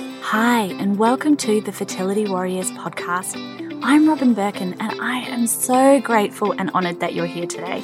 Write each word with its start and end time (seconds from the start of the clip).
Hi, 0.00 0.60
and 0.78 0.96
welcome 0.96 1.36
to 1.38 1.60
the 1.60 1.72
Fertility 1.72 2.28
Warriors 2.28 2.70
podcast. 2.70 3.34
I'm 3.82 4.08
Robyn 4.08 4.32
Birkin, 4.32 4.76
and 4.78 5.00
I 5.00 5.22
am 5.22 5.48
so 5.48 6.00
grateful 6.00 6.52
and 6.52 6.70
honoured 6.70 7.00
that 7.00 7.14
you're 7.14 7.26
here 7.26 7.48
today. 7.48 7.82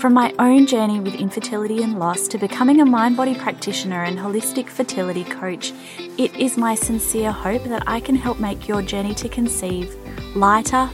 From 0.00 0.12
my 0.12 0.34
own 0.40 0.66
journey 0.66 0.98
with 0.98 1.14
infertility 1.14 1.84
and 1.84 2.00
loss 2.00 2.26
to 2.28 2.38
becoming 2.38 2.80
a 2.80 2.84
mind 2.84 3.16
body 3.16 3.36
practitioner 3.36 4.02
and 4.02 4.18
holistic 4.18 4.68
fertility 4.68 5.22
coach, 5.22 5.72
it 6.18 6.34
is 6.34 6.56
my 6.56 6.74
sincere 6.74 7.30
hope 7.30 7.62
that 7.64 7.84
I 7.86 8.00
can 8.00 8.16
help 8.16 8.40
make 8.40 8.66
your 8.66 8.82
journey 8.82 9.14
to 9.14 9.28
conceive 9.28 9.94
lighter, 10.34 10.90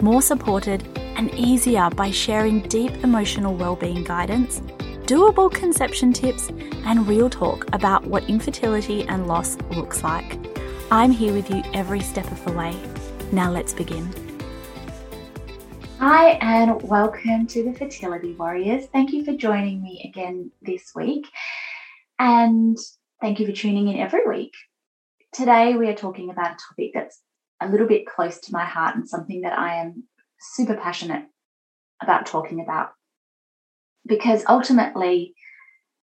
more 0.00 0.22
supported, 0.22 0.82
and 0.96 1.30
easier 1.34 1.90
by 1.90 2.10
sharing 2.10 2.62
deep 2.68 3.04
emotional 3.04 3.54
well-being 3.54 4.04
guidance, 4.04 4.62
doable 5.06 5.52
conception 5.52 6.14
tips, 6.14 6.48
and 6.86 7.06
real 7.06 7.28
talk 7.28 7.66
about 7.74 8.06
what 8.06 8.24
infertility 8.24 9.02
and 9.06 9.26
loss 9.26 9.58
looks 9.72 10.02
like. 10.02 10.38
I'm 10.90 11.10
here 11.10 11.34
with 11.34 11.50
you 11.50 11.62
every 11.74 12.00
step 12.00 12.30
of 12.30 12.42
the 12.44 12.52
way. 12.52 12.74
Now 13.30 13.50
let's 13.50 13.74
begin. 13.74 14.08
Hi, 15.98 16.30
and 16.40 16.82
welcome 16.82 17.46
to 17.48 17.64
the 17.64 17.74
Fertility 17.74 18.32
Warriors. 18.32 18.86
Thank 18.86 19.12
you 19.12 19.24
for 19.24 19.34
joining 19.34 19.82
me 19.82 20.02
again 20.08 20.50
this 20.62 20.92
week, 20.94 21.26
and 22.18 22.78
thank 23.20 23.40
you 23.40 23.46
for 23.46 23.52
tuning 23.52 23.88
in 23.88 23.98
every 23.98 24.26
week. 24.26 24.54
Today, 25.34 25.74
we 25.74 25.88
are 25.88 25.94
talking 25.94 26.30
about 26.30 26.52
a 26.52 26.56
topic 26.68 26.92
that's 26.94 27.20
a 27.60 27.68
little 27.68 27.86
bit 27.86 28.06
close 28.06 28.40
to 28.40 28.52
my 28.52 28.64
heart 28.64 28.96
and 28.96 29.08
something 29.08 29.42
that 29.42 29.58
I 29.58 29.82
am 29.82 30.04
super 30.40 30.76
passionate 30.76 31.24
about 32.02 32.26
talking 32.26 32.60
about 32.60 32.90
because 34.06 34.44
ultimately, 34.48 35.34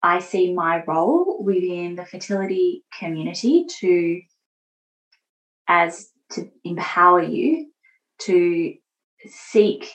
I 0.04 0.20
see 0.20 0.54
my 0.54 0.84
role 0.86 1.44
within 1.44 1.96
the 1.96 2.06
fertility 2.06 2.84
community 2.98 3.66
to 3.80 4.22
as 5.68 6.10
to 6.32 6.50
empower 6.64 7.22
you 7.22 7.72
to 8.20 8.74
seek 9.26 9.92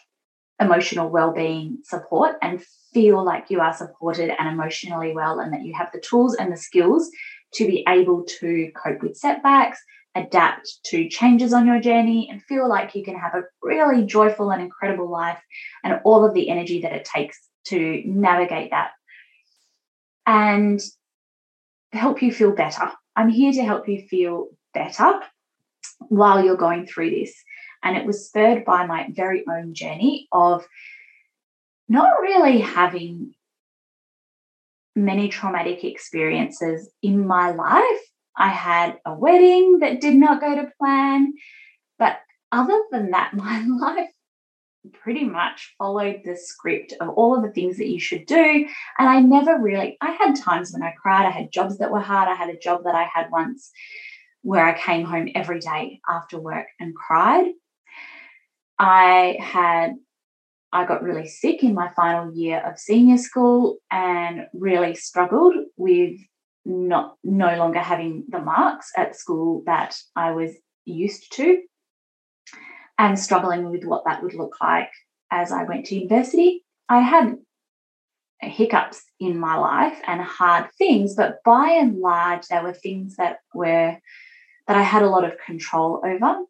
emotional 0.60 1.08
well-being 1.08 1.78
support 1.84 2.36
and 2.42 2.62
feel 2.92 3.24
like 3.24 3.46
you 3.48 3.60
are 3.60 3.72
supported 3.72 4.30
and 4.38 4.48
emotionally 4.48 5.12
well 5.14 5.40
and 5.40 5.52
that 5.52 5.62
you 5.62 5.74
have 5.74 5.90
the 5.92 6.00
tools 6.00 6.36
and 6.36 6.52
the 6.52 6.56
skills 6.56 7.10
to 7.54 7.66
be 7.66 7.84
able 7.88 8.24
to 8.24 8.70
cope 8.76 9.02
with 9.02 9.16
setbacks 9.16 9.78
adapt 10.14 10.78
to 10.84 11.08
changes 11.08 11.52
on 11.52 11.66
your 11.66 11.80
journey 11.80 12.28
and 12.30 12.42
feel 12.42 12.68
like 12.68 12.94
you 12.94 13.02
can 13.02 13.16
have 13.16 13.34
a 13.34 13.42
really 13.62 14.04
joyful 14.04 14.50
and 14.50 14.60
incredible 14.60 15.10
life 15.10 15.40
and 15.84 16.00
all 16.04 16.24
of 16.24 16.34
the 16.34 16.50
energy 16.50 16.82
that 16.82 16.92
it 16.92 17.04
takes 17.04 17.48
to 17.66 18.02
navigate 18.04 18.70
that 18.70 18.90
and 20.26 20.80
help 21.92 22.22
you 22.22 22.32
feel 22.32 22.52
better. 22.52 22.90
I'm 23.16 23.28
here 23.28 23.52
to 23.52 23.64
help 23.64 23.88
you 23.88 24.06
feel 24.08 24.48
better 24.72 25.20
while 26.08 26.44
you're 26.44 26.56
going 26.56 26.86
through 26.86 27.10
this. 27.10 27.34
And 27.82 27.96
it 27.96 28.06
was 28.06 28.26
spurred 28.26 28.64
by 28.64 28.86
my 28.86 29.08
very 29.10 29.44
own 29.48 29.74
journey 29.74 30.28
of 30.32 30.66
not 31.88 32.20
really 32.20 32.60
having 32.60 33.34
many 34.94 35.28
traumatic 35.28 35.84
experiences 35.84 36.90
in 37.02 37.26
my 37.26 37.50
life. 37.50 38.00
I 38.36 38.48
had 38.48 38.98
a 39.04 39.14
wedding 39.14 39.80
that 39.80 40.00
did 40.00 40.14
not 40.14 40.40
go 40.40 40.54
to 40.54 40.70
plan. 40.78 41.34
But 41.98 42.18
other 42.50 42.80
than 42.90 43.10
that, 43.10 43.34
my 43.34 43.64
life 43.66 44.10
pretty 44.92 45.24
much 45.24 45.74
followed 45.78 46.22
the 46.24 46.36
script 46.36 46.94
of 47.00 47.10
all 47.10 47.36
of 47.36 47.42
the 47.42 47.52
things 47.52 47.76
that 47.76 47.88
you 47.88 48.00
should 48.00 48.26
do. 48.26 48.66
And 48.98 49.08
I 49.08 49.20
never 49.20 49.58
really, 49.58 49.96
I 50.00 50.12
had 50.12 50.34
times 50.34 50.72
when 50.72 50.82
I 50.82 50.94
cried. 51.00 51.26
I 51.26 51.30
had 51.30 51.52
jobs 51.52 51.78
that 51.78 51.90
were 51.90 52.00
hard. 52.00 52.28
I 52.28 52.34
had 52.34 52.50
a 52.50 52.58
job 52.58 52.84
that 52.84 52.94
I 52.94 53.04
had 53.04 53.30
once 53.30 53.70
where 54.42 54.64
I 54.64 54.76
came 54.76 55.04
home 55.04 55.28
every 55.34 55.60
day 55.60 56.00
after 56.08 56.38
work 56.38 56.66
and 56.80 56.94
cried. 56.94 57.52
I 58.78 59.36
had 59.40 59.94
I 60.72 60.86
got 60.86 61.02
really 61.02 61.28
sick 61.28 61.62
in 61.62 61.74
my 61.74 61.90
final 61.94 62.34
year 62.34 62.60
of 62.66 62.78
senior 62.78 63.18
school 63.18 63.76
and 63.90 64.46
really 64.54 64.94
struggled 64.94 65.54
with 65.76 66.18
not 66.64 67.16
no 67.22 67.56
longer 67.56 67.80
having 67.80 68.24
the 68.28 68.38
marks 68.38 68.90
at 68.96 69.14
school 69.14 69.62
that 69.66 69.94
I 70.16 70.32
was 70.32 70.50
used 70.86 71.30
to 71.34 71.62
and 73.02 73.18
struggling 73.18 73.68
with 73.68 73.84
what 73.84 74.04
that 74.04 74.22
would 74.22 74.32
look 74.32 74.54
like 74.62 74.88
as 75.32 75.50
I 75.50 75.64
went 75.64 75.86
to 75.86 75.96
university. 75.96 76.64
I 76.88 77.00
had 77.00 77.34
hiccups 78.40 79.02
in 79.18 79.38
my 79.38 79.56
life 79.56 79.98
and 80.06 80.20
hard 80.20 80.70
things, 80.78 81.16
but 81.16 81.38
by 81.44 81.70
and 81.80 81.98
large, 81.98 82.46
they 82.46 82.60
were 82.60 82.72
things 82.72 83.16
that 83.16 83.38
were 83.52 83.98
that 84.68 84.76
I 84.76 84.82
had 84.82 85.02
a 85.02 85.10
lot 85.10 85.24
of 85.24 85.36
control 85.44 86.00
over. 86.04 86.44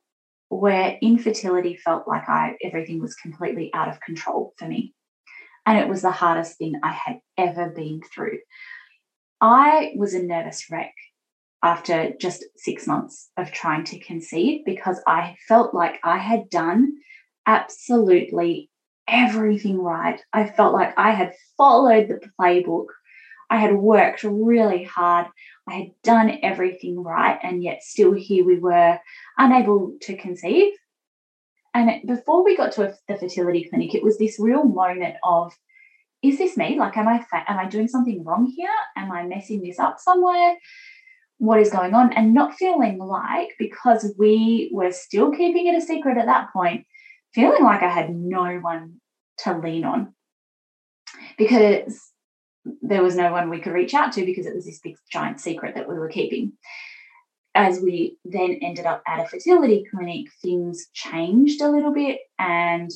Where 0.50 0.98
infertility 1.00 1.76
felt 1.76 2.06
like 2.06 2.28
I 2.28 2.56
everything 2.62 3.00
was 3.00 3.14
completely 3.14 3.70
out 3.72 3.88
of 3.88 4.02
control 4.02 4.52
for 4.58 4.66
me. 4.66 4.94
And 5.64 5.78
it 5.78 5.88
was 5.88 6.02
the 6.02 6.10
hardest 6.10 6.58
thing 6.58 6.74
I 6.82 6.92
had 6.92 7.20
ever 7.38 7.70
been 7.70 8.02
through. 8.14 8.40
I 9.40 9.94
was 9.96 10.12
a 10.12 10.22
nervous 10.22 10.70
wreck 10.70 10.92
after 11.62 12.12
just 12.21 12.45
six 12.56 12.87
months 12.87 13.31
of 13.37 13.53
trying 13.53 13.84
to 13.84 13.99
conceive 14.00 14.65
because 14.65 15.00
I 15.06 15.37
felt 15.47 15.75
like 15.75 16.00
I 16.03 16.19
had 16.19 16.50
done 16.50 16.95
absolutely 17.47 18.71
everything 19.09 19.78
right. 19.78 20.21
I 20.33 20.49
felt 20.49 20.73
like 20.73 20.95
I 20.99 21.12
had 21.12 21.34
followed 21.56 22.09
the 22.09 22.21
playbook. 22.41 22.87
I 23.50 23.59
had 23.59 23.75
worked 23.75 24.25
really 24.25 24.84
hard. 24.84 25.27
I 25.69 25.75
had 25.75 25.91
done 26.03 26.39
everything 26.43 27.03
right. 27.03 27.39
And 27.43 27.62
yet, 27.62 27.83
still, 27.83 28.12
here 28.12 28.44
we 28.44 28.59
were 28.59 28.99
unable 29.39 29.97
to 30.03 30.17
conceive. 30.17 30.73
And 31.75 32.06
before 32.06 32.44
we 32.44 32.56
got 32.56 32.73
to 32.73 32.94
the 33.09 33.17
fertility 33.17 33.67
clinic, 33.69 33.94
it 33.94 34.03
was 34.03 34.19
this 34.19 34.39
real 34.39 34.65
moment 34.65 35.17
of, 35.23 35.53
is 36.23 36.39
this 36.39 36.56
me? 36.56 36.79
Like, 36.79 36.97
am 36.97 37.09
I 37.09 37.25
am 37.47 37.59
I 37.59 37.69
doing 37.69 37.89
something 37.89 38.25
wrong 38.25 38.47
here? 38.47 38.71
Am 38.97 39.11
I 39.11 39.25
messing 39.25 39.62
this 39.62 39.79
up 39.79 39.99
somewhere? 39.99 40.56
What 41.42 41.60
is 41.60 41.70
going 41.70 41.92
on 41.92 42.12
and 42.12 42.32
not 42.32 42.54
feeling 42.54 42.98
like 42.98 43.48
because 43.58 44.14
we 44.16 44.70
were 44.72 44.92
still 44.92 45.32
keeping 45.32 45.66
it 45.66 45.75
a 45.75 45.80
secret 45.80 46.16
at 46.16 46.26
that 46.26 46.53
point 46.53 46.86
feeling 47.34 47.64
like 47.64 47.82
i 47.82 47.88
had 47.88 48.14
no 48.14 48.58
one 48.58 49.00
to 49.38 49.58
lean 49.58 49.84
on. 49.84 50.14
Because 51.36 52.00
there 52.81 53.02
was 53.02 53.16
no 53.16 53.32
one 53.32 53.50
we 53.50 53.60
could 53.60 53.72
reach 53.72 53.94
out 53.94 54.12
to 54.12 54.25
because 54.25 54.47
it 54.47 54.54
was 54.54 54.64
this 54.64 54.81
big 54.81 54.97
giant 55.10 55.41
secret 55.41 55.75
that 55.75 55.88
we 55.88 55.94
were 55.94 56.08
keeping. 56.08 56.52
As 57.54 57.81
we 57.81 58.16
then 58.25 58.58
ended 58.62 58.86
up 58.86 59.02
at 59.06 59.20
a 59.20 59.28
fertility 59.28 59.84
clinic 59.91 60.26
things 60.41 60.86
changed 60.92 61.60
a 61.60 61.70
little 61.70 61.92
bit 61.92 62.20
and 62.38 62.91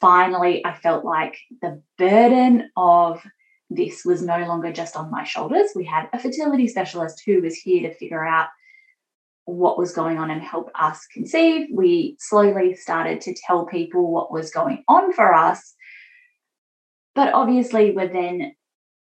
finally 0.00 0.64
i 0.64 0.74
felt 0.74 1.04
like 1.04 1.36
the 1.62 1.82
burden 1.96 2.70
of 2.76 3.22
this 3.70 4.04
was 4.04 4.22
no 4.22 4.38
longer 4.46 4.72
just 4.72 4.96
on 4.96 5.10
my 5.10 5.24
shoulders. 5.24 5.70
We 5.74 5.84
had 5.84 6.08
a 6.12 6.18
fertility 6.18 6.68
specialist 6.68 7.22
who 7.24 7.42
was 7.42 7.54
here 7.56 7.88
to 7.88 7.94
figure 7.94 8.24
out 8.24 8.48
what 9.44 9.78
was 9.78 9.92
going 9.92 10.18
on 10.18 10.30
and 10.30 10.42
help 10.42 10.70
us 10.74 11.06
conceive. 11.12 11.68
We 11.72 12.16
slowly 12.18 12.74
started 12.74 13.20
to 13.22 13.34
tell 13.34 13.66
people 13.66 14.10
what 14.10 14.32
was 14.32 14.50
going 14.50 14.84
on 14.88 15.12
for 15.12 15.34
us. 15.34 15.74
But 17.14 17.32
obviously, 17.34 17.90
we're 17.90 18.12
then 18.12 18.52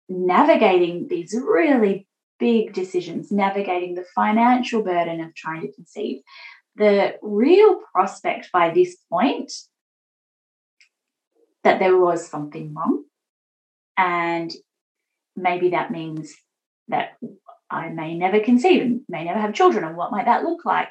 navigating 0.08 1.08
these 1.08 1.34
really 1.34 2.08
big 2.40 2.74
decisions, 2.74 3.32
navigating 3.32 3.96
the 3.96 4.06
financial 4.14 4.84
burden 4.84 5.22
of 5.22 5.34
trying 5.36 5.62
to 5.62 5.72
conceive. 5.72 6.22
The 6.76 7.16
real 7.22 7.80
prospect 7.94 8.52
by 8.52 8.72
this 8.72 8.98
point 9.10 9.52
that 11.64 11.80
there 11.80 11.98
was 11.98 12.28
something 12.30 12.74
wrong 12.74 13.06
and 13.98 14.52
maybe 15.36 15.70
that 15.70 15.92
means 15.92 16.34
that 16.88 17.18
I 17.70 17.90
may 17.90 18.16
never 18.16 18.40
conceive 18.40 18.82
and 18.82 19.02
may 19.10 19.24
never 19.24 19.40
have 19.40 19.54
children, 19.54 19.84
and 19.84 19.98
what 19.98 20.12
might 20.12 20.26
that 20.26 20.44
look 20.44 20.66
like? 20.66 20.90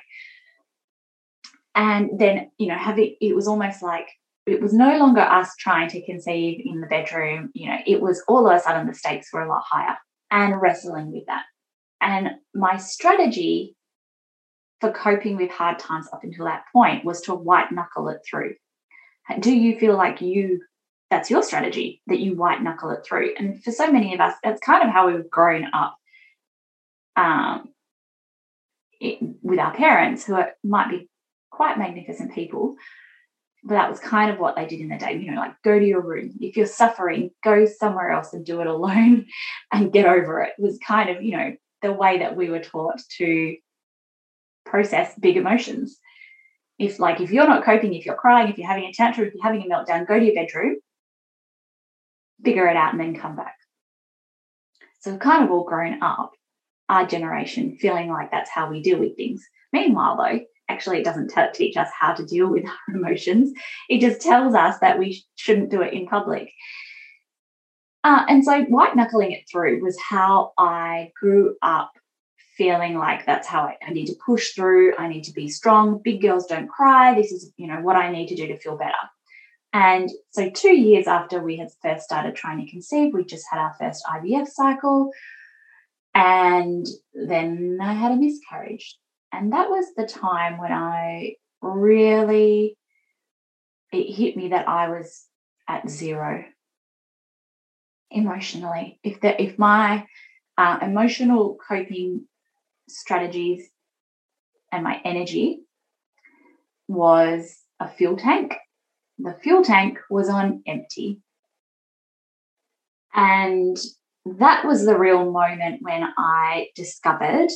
And 1.74 2.18
then, 2.18 2.50
you 2.58 2.68
know, 2.68 2.78
having 2.78 3.16
it 3.20 3.34
was 3.34 3.48
almost 3.48 3.82
like 3.82 4.08
it 4.46 4.60
was 4.60 4.72
no 4.72 4.98
longer 4.98 5.20
us 5.20 5.54
trying 5.58 5.88
to 5.88 6.04
conceive 6.04 6.60
in 6.64 6.80
the 6.80 6.86
bedroom, 6.86 7.50
you 7.54 7.68
know, 7.68 7.78
it 7.86 8.00
was 8.00 8.22
all 8.28 8.46
of 8.48 8.54
a 8.54 8.60
sudden 8.60 8.86
the 8.86 8.94
stakes 8.94 9.32
were 9.32 9.42
a 9.42 9.48
lot 9.48 9.64
higher 9.66 9.96
and 10.30 10.60
wrestling 10.60 11.12
with 11.12 11.24
that. 11.26 11.44
And 12.00 12.30
my 12.54 12.76
strategy 12.76 13.74
for 14.80 14.92
coping 14.92 15.36
with 15.36 15.50
hard 15.50 15.78
times 15.78 16.08
up 16.12 16.22
until 16.22 16.44
that 16.44 16.64
point 16.72 17.04
was 17.04 17.22
to 17.22 17.34
white 17.34 17.72
knuckle 17.72 18.08
it 18.08 18.20
through. 18.28 18.54
Do 19.40 19.52
you 19.52 19.78
feel 19.78 19.96
like 19.96 20.20
you 20.20 20.60
that's 21.14 21.30
your 21.30 21.44
strategy 21.44 22.02
that 22.08 22.18
you 22.18 22.34
white 22.34 22.60
knuckle 22.60 22.90
it 22.90 23.06
through. 23.06 23.34
And 23.38 23.62
for 23.62 23.70
so 23.70 23.90
many 23.90 24.14
of 24.14 24.20
us, 24.20 24.34
that's 24.42 24.60
kind 24.60 24.82
of 24.82 24.92
how 24.92 25.06
we've 25.06 25.30
grown 25.30 25.66
up 25.72 25.96
um, 27.14 27.68
it, 29.00 29.18
with 29.40 29.60
our 29.60 29.72
parents, 29.72 30.24
who 30.24 30.34
are, 30.34 30.52
might 30.64 30.90
be 30.90 31.08
quite 31.52 31.78
magnificent 31.78 32.34
people. 32.34 32.74
But 33.62 33.74
that 33.74 33.90
was 33.90 34.00
kind 34.00 34.32
of 34.32 34.40
what 34.40 34.56
they 34.56 34.66
did 34.66 34.80
in 34.80 34.88
the 34.88 34.98
day, 34.98 35.16
you 35.16 35.30
know, 35.30 35.38
like 35.38 35.54
go 35.62 35.78
to 35.78 35.86
your 35.86 36.00
room. 36.00 36.32
If 36.40 36.56
you're 36.56 36.66
suffering, 36.66 37.30
go 37.44 37.64
somewhere 37.64 38.10
else 38.10 38.32
and 38.32 38.44
do 38.44 38.60
it 38.60 38.66
alone 38.66 39.26
and 39.72 39.92
get 39.92 40.06
over 40.06 40.42
it. 40.42 40.54
it 40.58 40.62
was 40.62 40.78
kind 40.84 41.10
of, 41.10 41.22
you 41.22 41.36
know, 41.36 41.54
the 41.82 41.92
way 41.92 42.18
that 42.18 42.34
we 42.34 42.50
were 42.50 42.58
taught 42.58 43.00
to 43.18 43.56
process 44.66 45.14
big 45.20 45.36
emotions. 45.36 45.96
If 46.76 46.98
like 46.98 47.20
if 47.20 47.30
you're 47.30 47.46
not 47.46 47.64
coping, 47.64 47.94
if 47.94 48.04
you're 48.04 48.16
crying, 48.16 48.50
if 48.50 48.58
you're 48.58 48.66
having 48.66 48.86
a 48.86 48.92
tantrum, 48.92 49.28
if 49.28 49.34
you're 49.34 49.44
having 49.44 49.62
a 49.62 49.72
meltdown, 49.72 50.08
go 50.08 50.18
to 50.18 50.24
your 50.24 50.34
bedroom, 50.34 50.78
figure 52.44 52.68
it 52.68 52.76
out, 52.76 52.92
and 52.92 53.00
then 53.00 53.18
come 53.18 53.36
back. 53.36 53.56
So 55.00 55.10
we've 55.10 55.20
kind 55.20 55.44
of 55.44 55.50
all 55.50 55.64
grown 55.64 56.02
up, 56.02 56.32
our 56.88 57.06
generation, 57.06 57.76
feeling 57.80 58.10
like 58.10 58.30
that's 58.30 58.50
how 58.50 58.70
we 58.70 58.82
deal 58.82 58.98
with 58.98 59.16
things. 59.16 59.42
Meanwhile, 59.72 60.16
though, 60.16 60.40
actually 60.68 60.98
it 60.98 61.04
doesn't 61.04 61.32
teach 61.54 61.76
us 61.76 61.88
how 61.98 62.14
to 62.14 62.24
deal 62.24 62.48
with 62.48 62.64
our 62.64 62.94
emotions. 62.94 63.52
It 63.88 64.00
just 64.00 64.20
tells 64.20 64.54
us 64.54 64.78
that 64.80 64.98
we 64.98 65.24
shouldn't 65.34 65.70
do 65.70 65.82
it 65.82 65.92
in 65.92 66.06
public. 66.06 66.50
Uh, 68.02 68.24
and 68.28 68.44
so 68.44 68.62
white 68.64 68.94
knuckling 68.94 69.32
it 69.32 69.44
through 69.50 69.82
was 69.82 69.98
how 70.00 70.52
I 70.58 71.10
grew 71.18 71.56
up 71.62 71.90
feeling 72.56 72.96
like 72.98 73.26
that's 73.26 73.48
how 73.48 73.62
I, 73.62 73.76
I, 73.84 73.92
need 73.92 74.06
to 74.06 74.14
push 74.24 74.52
through. 74.52 74.94
I 74.96 75.08
need 75.08 75.24
to 75.24 75.32
be 75.32 75.48
strong. 75.48 76.00
Big 76.04 76.20
girls 76.20 76.46
don't 76.46 76.68
cry. 76.68 77.14
This 77.14 77.32
is, 77.32 77.52
you 77.56 77.66
know, 77.66 77.80
what 77.80 77.96
I 77.96 78.12
need 78.12 78.28
to 78.28 78.36
do 78.36 78.46
to 78.46 78.58
feel 78.58 78.76
better. 78.76 78.92
And 79.74 80.08
so 80.30 80.50
two 80.50 80.72
years 80.72 81.08
after 81.08 81.42
we 81.42 81.56
had 81.56 81.68
first 81.82 82.04
started 82.04 82.36
trying 82.36 82.64
to 82.64 82.70
conceive, 82.70 83.12
we 83.12 83.24
just 83.24 83.44
had 83.50 83.58
our 83.58 83.74
first 83.76 84.04
IVF 84.04 84.46
cycle. 84.46 85.10
And 86.14 86.86
then 87.12 87.78
I 87.82 87.92
had 87.92 88.12
a 88.12 88.16
miscarriage. 88.16 88.96
And 89.32 89.52
that 89.52 89.68
was 89.68 89.86
the 89.96 90.06
time 90.06 90.58
when 90.58 90.70
I 90.70 91.34
really, 91.60 92.78
it 93.92 94.14
hit 94.14 94.36
me 94.36 94.50
that 94.50 94.68
I 94.68 94.90
was 94.90 95.26
at 95.68 95.90
zero 95.90 96.44
emotionally. 98.12 99.00
If 99.02 99.20
the, 99.20 99.42
if 99.42 99.58
my 99.58 100.06
uh, 100.56 100.78
emotional 100.82 101.58
coping 101.66 102.28
strategies 102.88 103.68
and 104.70 104.84
my 104.84 105.00
energy 105.04 105.62
was 106.86 107.58
a 107.80 107.88
fuel 107.88 108.16
tank, 108.16 108.54
the 109.18 109.34
fuel 109.42 109.62
tank 109.62 109.98
was 110.10 110.28
on 110.28 110.62
empty. 110.66 111.20
And 113.14 113.76
that 114.24 114.64
was 114.64 114.84
the 114.84 114.98
real 114.98 115.30
moment 115.30 115.82
when 115.82 116.04
I 116.18 116.68
discovered 116.74 117.48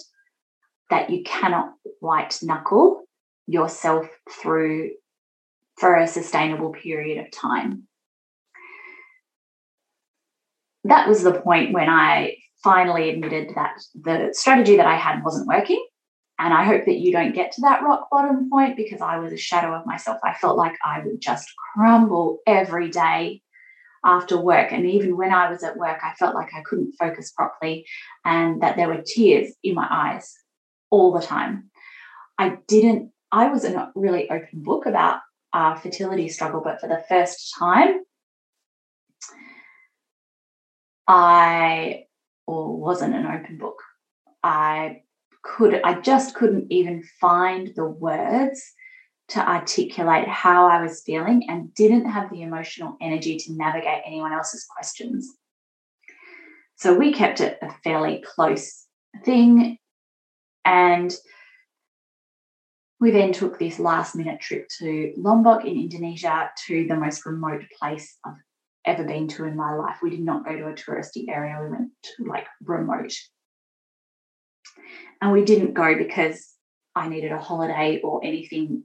that 0.90 1.10
you 1.10 1.22
cannot 1.24 1.72
white 2.00 2.38
knuckle 2.42 3.02
yourself 3.46 4.06
through 4.30 4.90
for 5.78 5.96
a 5.96 6.06
sustainable 6.06 6.70
period 6.70 7.24
of 7.24 7.30
time. 7.32 7.84
That 10.84 11.08
was 11.08 11.22
the 11.22 11.40
point 11.40 11.72
when 11.72 11.88
I 11.88 12.36
finally 12.62 13.10
admitted 13.10 13.52
that 13.54 13.80
the 13.94 14.30
strategy 14.32 14.76
that 14.76 14.86
I 14.86 14.96
had 14.96 15.22
wasn't 15.22 15.48
working. 15.48 15.84
And 16.38 16.54
I 16.54 16.64
hope 16.64 16.84
that 16.84 16.98
you 16.98 17.10
don't 17.12 17.34
get 17.34 17.52
to 17.52 17.62
that 17.62 17.82
rock 17.82 18.08
bottom 18.10 18.48
point 18.48 18.76
because 18.76 19.00
I 19.00 19.18
was 19.18 19.32
a 19.32 19.36
shadow 19.36 19.74
of 19.74 19.86
myself. 19.86 20.18
I 20.22 20.34
felt 20.34 20.56
like 20.56 20.76
I 20.84 21.00
would 21.04 21.20
just 21.20 21.50
crumble 21.74 22.38
every 22.46 22.90
day 22.90 23.42
after 24.04 24.40
work. 24.40 24.72
And 24.72 24.86
even 24.86 25.16
when 25.16 25.32
I 25.32 25.50
was 25.50 25.64
at 25.64 25.76
work, 25.76 25.98
I 26.02 26.14
felt 26.14 26.36
like 26.36 26.54
I 26.54 26.62
couldn't 26.62 26.94
focus 26.98 27.32
properly 27.32 27.86
and 28.24 28.62
that 28.62 28.76
there 28.76 28.88
were 28.88 29.02
tears 29.04 29.52
in 29.64 29.74
my 29.74 29.88
eyes 29.90 30.32
all 30.90 31.12
the 31.12 31.26
time. 31.26 31.70
I 32.38 32.58
didn't, 32.68 33.10
I 33.32 33.48
was 33.48 33.64
a 33.64 33.90
really 33.96 34.30
open 34.30 34.62
book 34.62 34.86
about 34.86 35.20
our 35.52 35.76
fertility 35.76 36.28
struggle, 36.28 36.60
but 36.62 36.80
for 36.80 36.86
the 36.86 37.02
first 37.08 37.54
time, 37.58 38.00
I 41.08 42.04
or 42.46 42.76
wasn't 42.76 43.14
an 43.14 43.26
open 43.26 43.58
book. 43.58 43.82
I 44.42 45.02
could, 45.42 45.80
I 45.84 46.00
just 46.00 46.34
couldn't 46.34 46.70
even 46.70 47.02
find 47.20 47.72
the 47.74 47.86
words 47.86 48.62
to 49.28 49.46
articulate 49.46 50.26
how 50.26 50.66
I 50.66 50.82
was 50.82 51.02
feeling 51.02 51.44
and 51.48 51.72
didn't 51.74 52.06
have 52.06 52.30
the 52.30 52.42
emotional 52.42 52.96
energy 53.00 53.36
to 53.36 53.52
navigate 53.52 54.02
anyone 54.06 54.32
else's 54.32 54.64
questions. 54.64 55.36
So 56.76 56.94
we 56.94 57.12
kept 57.12 57.40
it 57.40 57.58
a 57.60 57.72
fairly 57.84 58.24
close 58.24 58.86
thing. 59.24 59.78
And 60.64 61.14
we 63.00 63.10
then 63.10 63.32
took 63.32 63.58
this 63.58 63.78
last 63.78 64.16
minute 64.16 64.40
trip 64.40 64.68
to 64.78 65.12
Lombok 65.16 65.64
in 65.64 65.76
Indonesia 65.76 66.50
to 66.66 66.86
the 66.88 66.96
most 66.96 67.26
remote 67.26 67.62
place 67.78 68.18
I've 68.24 68.34
ever 68.84 69.04
been 69.04 69.28
to 69.28 69.44
in 69.44 69.56
my 69.56 69.74
life. 69.74 69.98
We 70.02 70.10
did 70.10 70.20
not 70.20 70.44
go 70.44 70.56
to 70.56 70.68
a 70.68 70.72
touristy 70.72 71.28
area, 71.28 71.60
we 71.62 71.70
went 71.70 71.90
to 72.02 72.24
like 72.24 72.46
remote. 72.62 73.12
And 75.20 75.32
we 75.32 75.44
didn't 75.44 75.74
go 75.74 75.96
because 75.96 76.54
I 76.94 77.08
needed 77.08 77.32
a 77.32 77.40
holiday 77.40 78.00
or 78.02 78.20
anything 78.24 78.84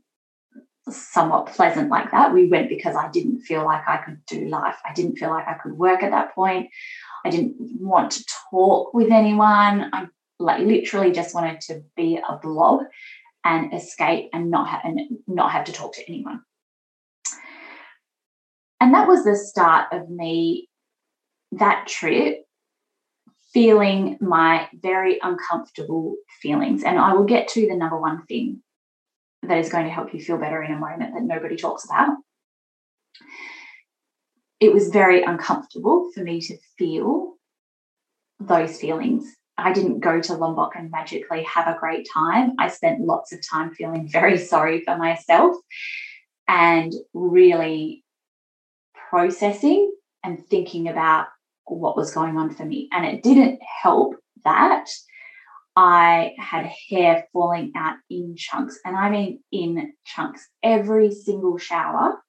somewhat 0.89 1.47
pleasant 1.47 1.89
like 1.89 2.11
that. 2.11 2.33
We 2.33 2.47
went 2.47 2.69
because 2.69 2.95
I 2.95 3.09
didn't 3.09 3.41
feel 3.41 3.63
like 3.63 3.87
I 3.87 3.97
could 3.97 4.25
do 4.25 4.47
life. 4.47 4.75
I 4.87 4.93
didn't 4.93 5.17
feel 5.17 5.29
like 5.29 5.47
I 5.47 5.53
could 5.53 5.73
work 5.73 6.03
at 6.03 6.11
that 6.11 6.35
point. 6.35 6.69
I 7.25 7.29
didn't 7.29 7.55
want 7.59 8.11
to 8.11 8.25
talk 8.51 8.93
with 8.93 9.11
anyone. 9.11 9.89
I 9.93 10.07
like 10.39 10.59
literally 10.61 11.11
just 11.11 11.33
wanted 11.33 11.61
to 11.61 11.83
be 11.95 12.17
a 12.17 12.37
blob 12.37 12.81
and 13.45 13.73
escape 13.73 14.29
and 14.33 14.49
not 14.49 14.69
have 14.69 14.81
and 14.83 14.99
not 15.27 15.51
have 15.51 15.65
to 15.65 15.71
talk 15.71 15.93
to 15.95 16.07
anyone. 16.07 16.41
And 18.81 18.93
that 18.93 19.07
was 19.07 19.23
the 19.23 19.35
start 19.35 19.87
of 19.93 20.09
me 20.09 20.69
that 21.53 21.87
trip 21.87 22.42
feeling 23.53 24.17
my 24.19 24.67
very 24.73 25.19
uncomfortable 25.21 26.15
feelings. 26.41 26.83
And 26.83 26.97
I 26.97 27.13
will 27.13 27.25
get 27.25 27.47
to 27.49 27.67
the 27.67 27.75
number 27.75 27.99
one 27.99 28.25
thing 28.25 28.61
that 29.43 29.59
is 29.59 29.69
going 29.69 29.85
to 29.85 29.91
help 29.91 30.13
you 30.13 30.21
feel 30.21 30.37
better 30.37 30.63
in 30.63 30.73
a 30.73 30.79
moment 30.79 31.13
that 31.13 31.23
nobody 31.23 31.55
talks 31.55 31.85
about. 31.85 32.17
It 34.59 34.73
was 34.73 34.89
very 34.89 35.23
uncomfortable 35.23 36.09
for 36.13 36.23
me 36.23 36.41
to 36.41 36.57
feel 36.77 37.33
those 38.39 38.79
feelings. 38.79 39.25
I 39.57 39.71
didn't 39.71 39.99
go 39.99 40.19
to 40.21 40.33
Lombok 40.33 40.75
and 40.75 40.89
magically 40.89 41.43
have 41.43 41.67
a 41.67 41.77
great 41.79 42.07
time. 42.11 42.53
I 42.57 42.69
spent 42.69 43.01
lots 43.01 43.33
of 43.33 43.39
time 43.47 43.73
feeling 43.73 44.07
very 44.07 44.37
sorry 44.37 44.81
for 44.83 44.97
myself 44.97 45.55
and 46.47 46.91
really 47.13 48.03
processing 49.09 49.91
and 50.23 50.43
thinking 50.47 50.87
about 50.87 51.27
what 51.65 51.97
was 51.97 52.13
going 52.13 52.37
on 52.37 52.53
for 52.53 52.65
me. 52.65 52.89
And 52.91 53.05
it 53.05 53.23
didn't 53.23 53.59
help 53.81 54.15
that 54.43 54.87
I 55.75 56.33
had 56.37 56.69
hair 56.89 57.27
falling 57.33 57.71
out 57.75 57.95
in 58.09 58.35
chunks, 58.37 58.79
and 58.85 58.95
I 58.95 59.09
mean 59.09 59.39
in 59.51 59.93
chunks. 60.05 60.47
Every 60.61 61.11
single 61.11 61.57
shower, 61.57 62.21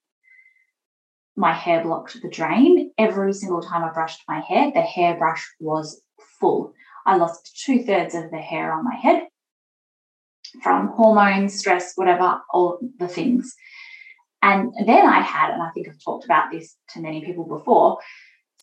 my 1.37 1.53
hair 1.53 1.83
blocked 1.83 2.21
the 2.23 2.31
drain. 2.31 2.93
Every 2.97 3.33
single 3.35 3.61
time 3.61 3.85
I 3.85 3.93
brushed 3.93 4.23
my 4.27 4.41
hair, 4.41 4.71
the 4.73 4.81
hairbrush 4.81 5.47
was 5.61 6.01
full. 6.41 6.73
I 7.07 7.17
lost 7.17 7.61
two 7.65 7.83
thirds 7.83 8.15
of 8.15 8.31
the 8.31 8.39
hair 8.39 8.73
on 8.73 8.85
my 8.85 8.97
head 8.97 9.25
from 10.63 10.89
hormones, 10.89 11.59
stress, 11.59 11.93
whatever, 11.97 12.41
all 12.53 12.79
the 12.99 13.09
things. 13.09 13.55
And 14.41 14.73
then 14.87 15.07
I 15.07 15.21
had, 15.21 15.51
and 15.51 15.63
I 15.63 15.71
think 15.71 15.89
I've 15.89 16.03
talked 16.05 16.25
about 16.25 16.51
this 16.51 16.77
to 16.91 17.01
many 17.01 17.25
people 17.25 17.45
before. 17.45 17.99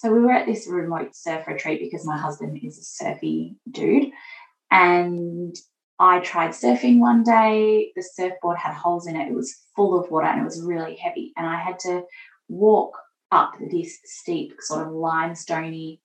So 0.02 0.12
we 0.12 0.22
were 0.22 0.32
at 0.32 0.48
this 0.48 0.68
remote 0.68 1.16
surf 1.16 1.46
retreat 1.46 1.80
because 1.80 2.08
my 2.08 2.18
husband 2.18 2.60
is 2.64 2.80
a 2.80 2.84
surfy 2.84 3.56
dude. 3.70 4.10
And 4.72 5.56
I 6.00 6.22
tried 6.22 6.52
surfing 6.52 6.98
one 6.98 7.24
day. 7.24 7.92
The 7.96 8.02
surfboard 8.02 8.58
had 8.58 8.74
holes 8.74 9.06
in 9.06 9.16
it. 9.16 9.28
It 9.28 9.36
was 9.36 9.56
full 9.76 10.00
of 10.00 10.10
water 10.10 10.26
and 10.26 10.42
it 10.42 10.44
was 10.44 10.64
really 10.66 10.96
heavy. 10.96 11.34
And 11.38 11.46
I 11.46 11.60
had 11.60 11.78
to 11.82 12.02
walk 12.50 12.98
up 13.32 13.52
this 13.70 14.00
steep, 14.04 14.54
sort 14.62 14.88
of 14.88 14.92
limestoney 14.92 16.00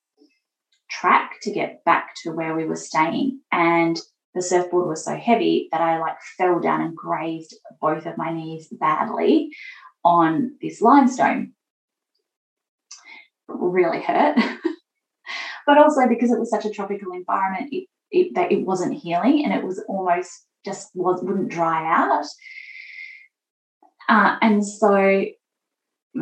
track 0.90 1.36
to 1.42 1.50
get 1.50 1.82
back 1.84 2.10
to 2.24 2.32
where 2.32 2.54
we 2.54 2.66
were 2.66 2.76
staying. 2.76 3.40
And 3.50 3.98
the 4.34 4.42
surfboard 4.42 4.88
was 4.88 5.06
so 5.06 5.16
heavy 5.16 5.70
that 5.72 5.80
I 5.80 6.00
like 6.00 6.20
fell 6.36 6.60
down 6.60 6.82
and 6.82 6.94
grazed 6.94 7.56
both 7.80 8.04
of 8.04 8.18
my 8.18 8.30
knees 8.30 8.68
badly 8.78 9.48
on 10.04 10.58
this 10.60 10.82
limestone. 10.82 11.54
Really 13.70 14.00
hurt. 14.00 14.36
but 15.66 15.78
also 15.78 16.06
because 16.08 16.30
it 16.30 16.38
was 16.38 16.50
such 16.50 16.64
a 16.64 16.70
tropical 16.70 17.12
environment, 17.12 17.68
it 17.72 17.86
it, 18.10 18.34
that 18.34 18.52
it 18.52 18.64
wasn't 18.64 18.94
healing 18.94 19.44
and 19.44 19.52
it 19.52 19.64
was 19.64 19.82
almost 19.88 20.46
just 20.64 20.90
was 20.94 21.22
wouldn't 21.22 21.50
dry 21.50 21.84
out. 21.92 22.24
Uh, 24.08 24.36
and 24.40 24.64
so 24.64 25.24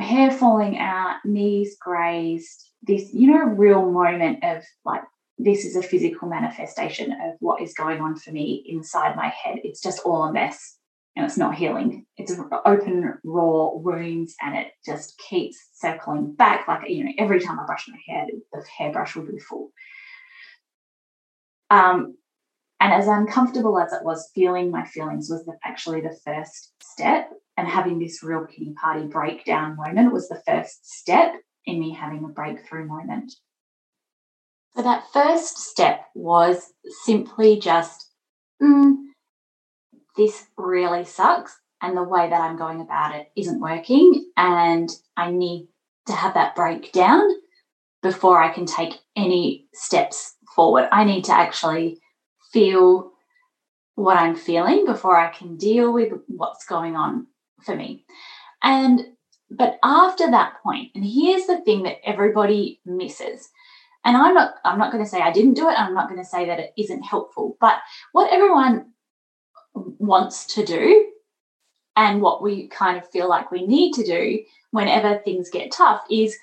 hair 0.01 0.31
falling 0.31 0.79
out, 0.79 1.17
knees 1.25 1.77
grazed, 1.79 2.71
this, 2.83 3.13
you 3.13 3.31
know, 3.31 3.45
real 3.45 3.91
moment 3.91 4.43
of 4.43 4.65
like, 4.85 5.03
this 5.39 5.65
is 5.65 5.77
a 5.77 5.83
physical 5.83 6.29
manifestation 6.29 7.13
of 7.13 7.35
what 7.41 7.61
is 7.61 7.75
going 7.75 8.01
on 8.01 8.17
for 8.17 8.31
me 8.31 8.65
inside 8.67 9.17
my 9.17 9.29
head. 9.29 9.59
It's 9.65 9.81
just 9.81 10.01
all 10.05 10.25
a 10.25 10.33
mess 10.33 10.79
and 11.17 11.25
it's 11.25 11.39
not 11.39 11.55
healing. 11.55 12.07
It's 12.17 12.35
open, 12.65 13.19
raw 13.23 13.71
wounds 13.75 14.35
and 14.41 14.57
it 14.57 14.73
just 14.85 15.17
keeps 15.19 15.57
circling 15.75 16.35
back. 16.35 16.67
Like, 16.67 16.89
you 16.89 17.05
know, 17.05 17.13
every 17.19 17.41
time 17.41 17.59
I 17.61 17.67
brush 17.67 17.89
my 17.89 17.99
hair, 18.07 18.27
the 18.53 18.65
hairbrush 18.79 19.15
will 19.15 19.27
be 19.27 19.39
full. 19.39 19.71
Um, 21.71 22.17
and 22.81 22.93
as 22.93 23.07
uncomfortable 23.07 23.79
as 23.79 23.93
it 23.93 24.05
was, 24.05 24.31
feeling 24.35 24.71
my 24.71 24.85
feelings 24.85 25.29
was 25.31 25.45
the, 25.45 25.57
actually 25.65 26.01
the 26.01 26.19
first 26.25 26.73
step. 26.83 27.31
And 27.57 27.69
having 27.69 28.01
this 28.01 28.23
real 28.25 28.47
pity 28.47 28.75
party 28.75 29.07
breakdown 29.07 29.77
moment 29.77 30.13
was 30.13 30.29
the 30.29 30.43
first 30.45 30.85
step 30.85 31.35
in 31.65 31.79
me 31.79 31.95
having 31.95 32.25
a 32.25 32.29
breakthrough 32.29 32.87
moment. 32.87 33.33
So 34.75 34.83
that 34.83 35.05
first 35.13 35.59
step 35.59 36.07
was 36.17 36.73
simply 37.05 37.61
just, 37.61 38.11
mm, 38.61 38.97
this 40.17 40.47
really 40.57 41.05
sucks. 41.05 41.59
And 41.83 41.97
the 41.97 42.03
way 42.03 42.29
that 42.31 42.41
I'm 42.41 42.57
going 42.57 42.81
about 42.81 43.15
it 43.15 43.31
isn't 43.37 43.61
working. 43.61 44.31
And 44.37 44.89
I 45.17 45.31
need 45.31 45.69
to 46.07 46.13
have 46.13 46.35
that 46.35 46.55
breakdown 46.55 47.29
before 48.03 48.43
I 48.43 48.53
can 48.53 48.67
take 48.67 48.95
any 49.17 49.67
steps 49.75 50.37
forward. 50.55 50.89
I 50.93 51.05
need 51.05 51.25
to 51.25 51.33
actually 51.33 52.01
feel 52.53 53.13
what 53.97 54.17
I'm 54.17 54.37
feeling 54.37 54.87
before 54.87 55.17
I 55.17 55.31
can 55.31 55.57
deal 55.57 55.93
with 55.93 56.13
what's 56.27 56.65
going 56.65 56.97
on 56.97 57.27
for 57.63 57.75
me. 57.75 58.05
And 58.63 59.01
but 59.51 59.79
after 59.83 60.31
that 60.31 60.55
point, 60.63 60.91
and 60.95 61.05
here's 61.05 61.47
the 61.47 61.61
thing 61.61 61.83
that 61.85 61.99
everybody 62.05 62.81
misses. 62.85 63.49
And 64.05 64.17
I'm 64.17 64.35
not 64.35 64.55
I'm 64.65 64.79
not 64.79 64.93
going 64.93 65.05
to 65.05 65.09
say 65.09 65.21
I 65.21 65.33
didn't 65.33 65.55
do 65.55 65.69
it. 65.69 65.79
I'm 65.79 65.95
not 65.95 66.09
going 66.09 66.21
to 66.21 66.29
say 66.29 66.47
that 66.47 66.61
it 66.61 66.73
isn't 66.77 67.03
helpful. 67.03 67.57
But 67.61 67.79
what 68.13 68.33
everyone 68.33 68.93
wants 69.75 70.55
to 70.55 70.65
do 70.65 71.11
and 71.97 72.21
what 72.21 72.43
we 72.43 72.69
kind 72.69 72.99
of 72.99 73.09
feel 73.11 73.29
like 73.29 73.51
we 73.51 73.67
need 73.67 73.93
to 73.95 74.05
do 74.05 74.43
whenever 74.71 75.19
things 75.19 75.51
get 75.51 75.73
tough 75.73 76.03
is 76.11 76.37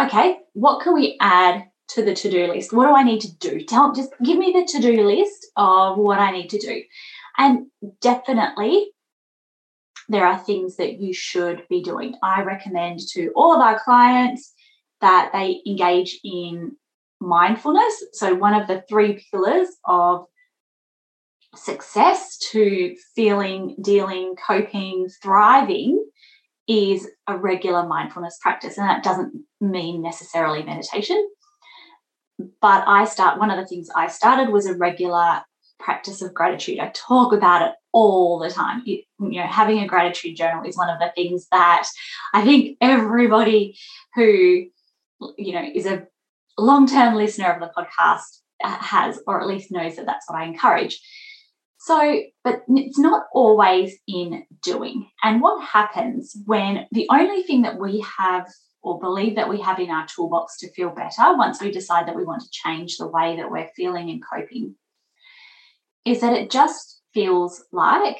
okay, 0.00 0.38
what 0.52 0.82
can 0.82 0.94
we 0.94 1.16
add 1.20 1.64
to 1.88 2.04
the 2.04 2.14
to 2.14 2.30
do 2.30 2.46
list? 2.46 2.72
What 2.72 2.86
do 2.86 2.94
I 2.94 3.02
need 3.02 3.20
to 3.22 3.36
do? 3.38 3.64
Tell, 3.64 3.92
just 3.92 4.12
give 4.22 4.38
me 4.38 4.52
the 4.52 4.64
to 4.72 4.80
do 4.80 5.06
list 5.06 5.46
of 5.56 5.96
what 5.98 6.18
I 6.18 6.30
need 6.30 6.50
to 6.50 6.58
do. 6.58 6.82
And 7.36 7.66
definitely, 8.00 8.90
there 10.08 10.26
are 10.26 10.38
things 10.38 10.76
that 10.76 11.00
you 11.00 11.12
should 11.12 11.64
be 11.68 11.82
doing. 11.82 12.14
I 12.22 12.42
recommend 12.42 13.00
to 13.10 13.30
all 13.34 13.54
of 13.54 13.60
our 13.60 13.78
clients 13.80 14.52
that 15.00 15.30
they 15.32 15.62
engage 15.66 16.18
in 16.24 16.76
mindfulness. 17.20 18.04
So, 18.12 18.34
one 18.34 18.54
of 18.54 18.66
the 18.66 18.84
three 18.88 19.24
pillars 19.30 19.68
of 19.84 20.26
success 21.58 22.38
to 22.52 22.94
feeling, 23.14 23.76
dealing, 23.80 24.34
coping, 24.46 25.08
thriving 25.22 26.04
is 26.68 27.08
a 27.26 27.36
regular 27.36 27.86
mindfulness 27.86 28.38
practice. 28.40 28.76
And 28.76 28.88
that 28.88 29.02
doesn't 29.02 29.32
mean 29.60 30.02
necessarily 30.02 30.62
meditation. 30.62 31.28
But 32.60 32.84
I 32.86 33.04
start, 33.04 33.38
one 33.38 33.50
of 33.50 33.58
the 33.58 33.66
things 33.66 33.88
I 33.96 34.08
started 34.08 34.52
was 34.52 34.66
a 34.66 34.74
regular 34.74 35.42
practice 35.80 36.22
of 36.22 36.34
gratitude. 36.34 36.78
I 36.78 36.92
talk 36.94 37.32
about 37.32 37.62
it 37.62 37.74
all 37.92 38.38
the 38.38 38.50
time. 38.50 38.82
You, 38.84 39.02
you 39.20 39.40
know, 39.40 39.46
having 39.46 39.78
a 39.78 39.86
gratitude 39.86 40.36
journal 40.36 40.64
is 40.64 40.76
one 40.76 40.90
of 40.90 40.98
the 40.98 41.10
things 41.14 41.46
that 41.50 41.88
I 42.34 42.44
think 42.44 42.76
everybody 42.80 43.76
who, 44.14 44.66
you 45.36 45.52
know, 45.52 45.64
is 45.74 45.86
a 45.86 46.06
long 46.58 46.86
term 46.86 47.14
listener 47.14 47.52
of 47.52 47.60
the 47.60 47.72
podcast 47.76 48.40
uh, 48.62 48.76
has, 48.78 49.20
or 49.26 49.40
at 49.40 49.46
least 49.46 49.72
knows 49.72 49.96
that 49.96 50.06
that's 50.06 50.28
what 50.28 50.38
I 50.38 50.44
encourage. 50.44 51.00
So, 51.88 52.20
but 52.44 52.64
it's 52.68 52.98
not 52.98 53.28
always 53.32 53.96
in 54.06 54.44
doing. 54.62 55.08
And 55.22 55.40
what 55.40 55.66
happens 55.66 56.36
when 56.44 56.86
the 56.92 57.06
only 57.10 57.42
thing 57.44 57.62
that 57.62 57.78
we 57.78 58.04
have 58.18 58.46
or 58.82 59.00
believe 59.00 59.36
that 59.36 59.48
we 59.48 59.58
have 59.62 59.78
in 59.80 59.88
our 59.88 60.06
toolbox 60.06 60.58
to 60.58 60.70
feel 60.72 60.90
better 60.90 61.34
once 61.34 61.62
we 61.62 61.70
decide 61.70 62.06
that 62.06 62.14
we 62.14 62.26
want 62.26 62.42
to 62.42 62.50
change 62.50 62.98
the 62.98 63.08
way 63.08 63.36
that 63.36 63.50
we're 63.50 63.70
feeling 63.74 64.10
and 64.10 64.22
coping 64.22 64.74
is 66.04 66.20
that 66.20 66.34
it 66.34 66.50
just 66.50 67.00
feels 67.14 67.64
like 67.72 68.18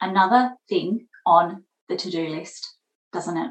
another 0.00 0.52
thing 0.70 1.06
on 1.26 1.64
the 1.90 1.96
to 1.96 2.10
do 2.10 2.26
list, 2.26 2.74
doesn't 3.12 3.36
it? 3.36 3.50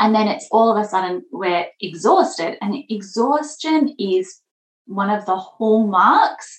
And 0.00 0.12
then 0.12 0.26
it's 0.26 0.48
all 0.50 0.76
of 0.76 0.84
a 0.84 0.88
sudden 0.88 1.24
we're 1.30 1.66
exhausted, 1.80 2.58
and 2.60 2.74
exhaustion 2.88 3.94
is 3.96 4.40
one 4.86 5.10
of 5.10 5.24
the 5.24 5.36
hallmarks 5.36 6.58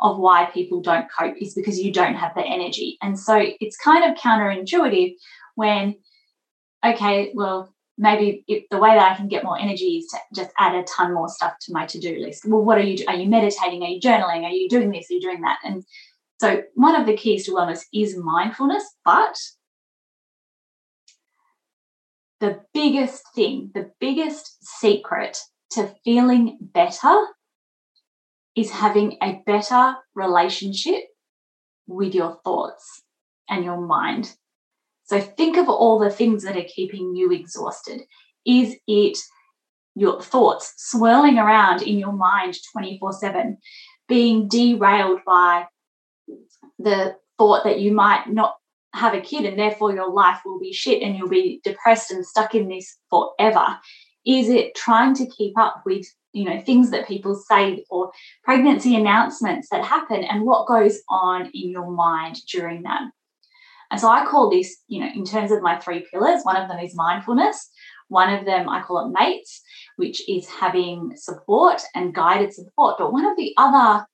of 0.00 0.18
why 0.18 0.50
people 0.52 0.80
don't 0.80 1.06
cope 1.16 1.36
is 1.40 1.54
because 1.54 1.78
you 1.78 1.92
don't 1.92 2.14
have 2.14 2.34
the 2.34 2.44
energy. 2.44 2.98
And 3.02 3.18
so 3.18 3.40
it's 3.60 3.76
kind 3.76 4.04
of 4.04 4.18
counterintuitive 4.18 5.14
when, 5.54 5.96
okay, 6.84 7.32
well, 7.34 7.74
maybe 7.98 8.44
the 8.70 8.78
way 8.78 8.90
that 8.90 9.12
I 9.12 9.16
can 9.16 9.28
get 9.28 9.44
more 9.44 9.58
energy 9.58 9.98
is 9.98 10.06
to 10.08 10.18
just 10.34 10.50
add 10.58 10.74
a 10.74 10.84
ton 10.84 11.14
more 11.14 11.28
stuff 11.28 11.54
to 11.62 11.72
my 11.72 11.86
to-do 11.86 12.18
list. 12.18 12.44
Well, 12.46 12.62
what 12.62 12.78
are 12.78 12.82
you 12.82 13.04
are 13.08 13.14
you 13.14 13.28
meditating? 13.28 13.82
Are 13.82 13.88
you 13.88 14.00
journaling? 14.00 14.44
Are 14.44 14.50
you 14.50 14.68
doing 14.68 14.90
this? 14.90 15.10
Are 15.10 15.14
you 15.14 15.20
doing 15.20 15.40
that? 15.42 15.58
And 15.64 15.82
so 16.38 16.62
one 16.74 16.94
of 16.94 17.06
the 17.06 17.16
keys 17.16 17.46
to 17.46 17.52
wellness 17.52 17.84
is 17.94 18.16
mindfulness, 18.16 18.84
but 19.04 19.38
the 22.40 22.60
biggest 22.74 23.22
thing, 23.34 23.70
the 23.74 23.90
biggest 23.98 24.62
secret 24.62 25.38
to 25.70 25.94
feeling 26.04 26.58
better 26.60 27.26
is 28.56 28.70
having 28.70 29.18
a 29.22 29.42
better 29.46 29.94
relationship 30.14 31.04
with 31.86 32.14
your 32.14 32.38
thoughts 32.42 33.02
and 33.48 33.64
your 33.64 33.80
mind. 33.80 34.34
So 35.04 35.20
think 35.20 35.56
of 35.56 35.68
all 35.68 35.98
the 35.98 36.10
things 36.10 36.42
that 36.42 36.56
are 36.56 36.64
keeping 36.64 37.14
you 37.14 37.30
exhausted. 37.30 38.02
Is 38.44 38.76
it 38.88 39.18
your 39.94 40.20
thoughts 40.20 40.74
swirling 40.76 41.38
around 41.38 41.82
in 41.82 41.98
your 41.98 42.12
mind 42.12 42.56
24 42.72 43.12
7, 43.12 43.58
being 44.08 44.48
derailed 44.48 45.20
by 45.26 45.66
the 46.78 47.16
thought 47.38 47.64
that 47.64 47.80
you 47.80 47.92
might 47.92 48.28
not 48.28 48.56
have 48.94 49.14
a 49.14 49.20
kid 49.20 49.44
and 49.44 49.58
therefore 49.58 49.92
your 49.92 50.10
life 50.10 50.40
will 50.44 50.58
be 50.58 50.72
shit 50.72 51.02
and 51.02 51.16
you'll 51.16 51.28
be 51.28 51.60
depressed 51.62 52.10
and 52.10 52.26
stuck 52.26 52.54
in 52.54 52.68
this 52.68 52.96
forever? 53.10 53.78
Is 54.26 54.48
it 54.48 54.74
trying 54.74 55.14
to 55.14 55.26
keep 55.26 55.56
up 55.58 55.82
with 55.86 56.06
you 56.36 56.44
know 56.44 56.60
things 56.60 56.90
that 56.90 57.08
people 57.08 57.34
say 57.34 57.84
or 57.90 58.12
pregnancy 58.44 58.94
announcements 58.94 59.68
that 59.70 59.84
happen 59.84 60.22
and 60.22 60.44
what 60.44 60.68
goes 60.68 61.00
on 61.08 61.46
in 61.54 61.70
your 61.70 61.90
mind 61.90 62.36
during 62.46 62.82
that 62.82 63.02
and 63.90 64.00
so 64.00 64.08
i 64.08 64.24
call 64.26 64.50
this 64.50 64.82
you 64.86 65.00
know 65.00 65.10
in 65.14 65.24
terms 65.24 65.50
of 65.50 65.62
my 65.62 65.78
three 65.78 66.06
pillars 66.10 66.42
one 66.42 66.56
of 66.56 66.68
them 66.68 66.78
is 66.78 66.94
mindfulness 66.94 67.70
one 68.08 68.32
of 68.32 68.44
them 68.44 68.68
i 68.68 68.82
call 68.82 69.06
it 69.06 69.18
mates 69.18 69.62
which 69.96 70.28
is 70.28 70.48
having 70.48 71.12
support 71.16 71.82
and 71.94 72.14
guided 72.14 72.52
support. 72.52 72.96
But 72.98 73.12
one 73.12 73.24
of 73.24 73.36
the 73.36 73.54
other 73.56 74.06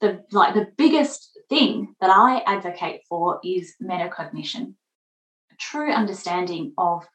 the 0.00 0.22
like 0.32 0.54
the 0.54 0.68
biggest 0.78 1.38
thing 1.50 1.94
that 2.00 2.10
i 2.10 2.42
advocate 2.46 3.02
for 3.06 3.38
is 3.44 3.74
metacognition 3.82 4.74
a 5.52 5.56
true 5.58 5.92
understanding 5.92 6.72
of 6.78 7.06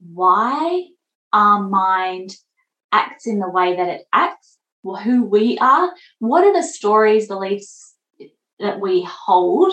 why 0.00 0.86
our 1.32 1.62
mind 1.62 2.34
acts 2.92 3.26
in 3.26 3.38
the 3.38 3.50
way 3.50 3.74
that 3.76 3.88
it 3.88 4.02
acts, 4.12 4.58
who 4.82 5.24
we 5.24 5.58
are, 5.58 5.92
what 6.18 6.44
are 6.44 6.52
the 6.52 6.62
stories, 6.62 7.28
beliefs 7.28 7.94
that 8.58 8.80
we 8.80 9.02
hold, 9.08 9.72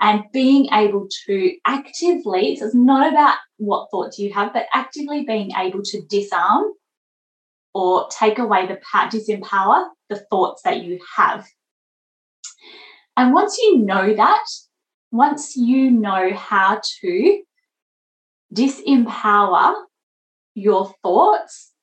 and 0.00 0.24
being 0.32 0.68
able 0.72 1.08
to 1.26 1.54
actively, 1.66 2.56
so 2.56 2.66
it's 2.66 2.74
not 2.74 3.12
about 3.12 3.36
what 3.58 3.90
thoughts 3.90 4.18
you 4.18 4.32
have, 4.32 4.52
but 4.52 4.66
actively 4.72 5.24
being 5.24 5.52
able 5.56 5.82
to 5.82 6.02
disarm 6.08 6.64
or 7.74 8.08
take 8.10 8.38
away 8.38 8.66
the 8.66 8.78
disempower 9.10 9.88
the 10.08 10.16
thoughts 10.30 10.62
that 10.62 10.82
you 10.82 10.98
have. 11.16 11.46
And 13.16 13.32
once 13.32 13.58
you 13.58 13.78
know 13.78 14.14
that, 14.14 14.44
once 15.12 15.56
you 15.56 15.90
know 15.90 16.32
how 16.34 16.80
to 17.00 17.42
disempower 18.52 19.74
your 20.54 20.92
thoughts 21.02 21.73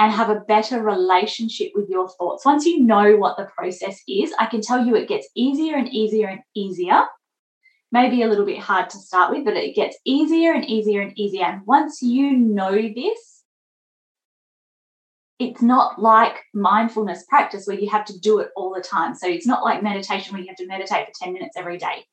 and 0.00 0.10
have 0.10 0.30
a 0.30 0.40
better 0.40 0.82
relationship 0.82 1.72
with 1.74 1.90
your 1.90 2.08
thoughts. 2.08 2.46
Once 2.46 2.64
you 2.64 2.82
know 2.82 3.18
what 3.18 3.36
the 3.36 3.44
process 3.44 4.00
is, 4.08 4.32
I 4.38 4.46
can 4.46 4.62
tell 4.62 4.82
you 4.82 4.96
it 4.96 5.08
gets 5.08 5.28
easier 5.34 5.76
and 5.76 5.86
easier 5.90 6.26
and 6.26 6.40
easier. 6.54 7.02
Maybe 7.92 8.22
a 8.22 8.26
little 8.26 8.46
bit 8.46 8.60
hard 8.60 8.88
to 8.90 8.96
start 8.96 9.30
with, 9.30 9.44
but 9.44 9.58
it 9.58 9.76
gets 9.76 9.98
easier 10.06 10.54
and 10.54 10.64
easier 10.64 11.02
and 11.02 11.12
easier. 11.18 11.44
And 11.44 11.66
once 11.66 12.00
you 12.00 12.34
know 12.34 12.72
this, 12.72 13.42
it's 15.38 15.60
not 15.60 16.00
like 16.00 16.36
mindfulness 16.54 17.26
practice 17.28 17.66
where 17.66 17.78
you 17.78 17.90
have 17.90 18.06
to 18.06 18.18
do 18.20 18.38
it 18.38 18.48
all 18.56 18.72
the 18.72 18.80
time. 18.80 19.14
So 19.14 19.28
it's 19.28 19.46
not 19.46 19.62
like 19.62 19.82
meditation 19.82 20.32
where 20.32 20.40
you 20.40 20.48
have 20.48 20.56
to 20.56 20.66
meditate 20.66 21.08
for 21.08 21.24
10 21.24 21.34
minutes 21.34 21.58
every 21.58 21.76
day. 21.76 22.06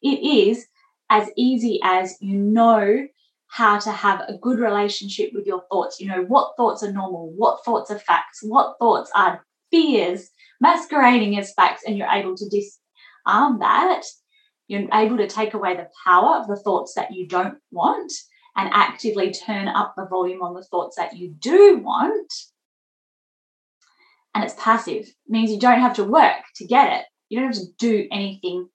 It 0.00 0.48
is 0.48 0.66
as 1.10 1.28
easy 1.36 1.78
as 1.82 2.16
you 2.22 2.38
know 2.38 3.06
how 3.48 3.78
to 3.78 3.92
have 3.92 4.20
a 4.22 4.38
good 4.38 4.58
relationship 4.58 5.30
with 5.32 5.46
your 5.46 5.62
thoughts. 5.70 6.00
You 6.00 6.08
know, 6.08 6.22
what 6.22 6.54
thoughts 6.56 6.82
are 6.82 6.92
normal, 6.92 7.32
what 7.36 7.64
thoughts 7.64 7.90
are 7.90 7.98
facts, 7.98 8.40
what 8.42 8.76
thoughts 8.78 9.10
are 9.14 9.44
fears 9.70 10.30
masquerading 10.60 11.38
as 11.38 11.52
facts, 11.54 11.82
and 11.86 11.96
you're 11.96 12.08
able 12.08 12.36
to 12.36 12.48
disarm 12.48 13.58
that. 13.60 14.02
You're 14.66 14.88
able 14.92 15.18
to 15.18 15.26
take 15.26 15.54
away 15.54 15.76
the 15.76 15.88
power 16.04 16.36
of 16.36 16.46
the 16.48 16.56
thoughts 16.56 16.94
that 16.94 17.12
you 17.12 17.28
don't 17.28 17.58
want 17.70 18.12
and 18.56 18.70
actively 18.72 19.32
turn 19.32 19.68
up 19.68 19.94
the 19.96 20.06
volume 20.06 20.42
on 20.42 20.54
the 20.54 20.64
thoughts 20.64 20.96
that 20.96 21.16
you 21.16 21.34
do 21.38 21.78
want. 21.78 22.32
and 24.34 24.42
it's 24.44 24.54
passive. 24.58 25.04
It 25.06 25.14
means 25.28 25.50
you 25.50 25.60
don't 25.60 25.80
have 25.80 25.94
to 25.94 26.04
work 26.04 26.42
to 26.56 26.66
get 26.66 26.92
it. 27.00 27.04
You 27.28 27.38
don't 27.40 27.54
have 27.54 27.62
to 27.62 27.72
do 27.78 28.08
anything 28.10 28.68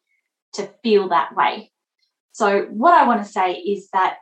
to 0.53 0.69
feel 0.83 1.09
that 1.09 1.35
way. 1.35 1.71
So, 2.31 2.63
what 2.69 2.93
I 2.93 3.05
want 3.07 3.23
to 3.23 3.31
say 3.31 3.53
is 3.53 3.89
that 3.93 4.17